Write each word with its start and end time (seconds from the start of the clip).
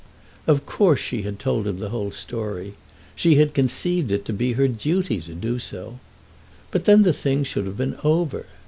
Of 0.47 0.65
course 0.65 0.99
she 0.99 1.21
had 1.21 1.37
told 1.37 1.67
him 1.67 1.77
the 1.77 1.89
whole 1.89 2.09
story. 2.09 2.73
She 3.15 3.35
had 3.35 3.53
conceived 3.53 4.11
it 4.11 4.25
to 4.25 4.33
be 4.33 4.53
her 4.53 4.67
duty 4.67 5.21
to 5.21 5.35
do 5.35 5.59
so. 5.59 5.99
But 6.71 6.85
then 6.85 7.03
the 7.03 7.13
thing 7.13 7.43
should 7.43 7.65
have 7.67 7.77
been 7.77 7.95
over. 8.03 8.47